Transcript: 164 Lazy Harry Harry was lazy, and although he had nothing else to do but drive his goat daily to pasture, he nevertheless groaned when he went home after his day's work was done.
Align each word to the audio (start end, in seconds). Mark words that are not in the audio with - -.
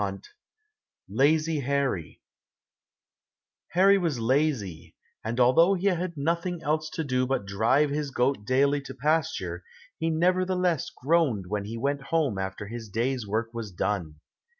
164 0.01 1.15
Lazy 1.15 1.59
Harry 1.59 2.21
Harry 3.73 3.99
was 3.99 4.17
lazy, 4.17 4.95
and 5.23 5.39
although 5.39 5.75
he 5.75 5.85
had 5.85 6.17
nothing 6.17 6.59
else 6.63 6.89
to 6.89 7.03
do 7.03 7.27
but 7.27 7.45
drive 7.45 7.91
his 7.91 8.09
goat 8.09 8.43
daily 8.43 8.81
to 8.81 8.95
pasture, 8.95 9.63
he 9.99 10.09
nevertheless 10.09 10.89
groaned 10.89 11.45
when 11.49 11.65
he 11.65 11.77
went 11.77 12.01
home 12.05 12.39
after 12.39 12.65
his 12.65 12.89
day's 12.89 13.27
work 13.27 13.51
was 13.53 13.71
done. 13.71 14.15